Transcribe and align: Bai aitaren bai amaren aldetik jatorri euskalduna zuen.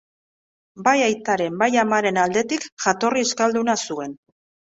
Bai 0.87 0.93
aitaren 1.07 1.59
bai 1.63 1.67
amaren 1.81 2.17
aldetik 2.23 2.67
jatorri 2.87 3.25
euskalduna 3.27 3.79
zuen. 3.87 4.19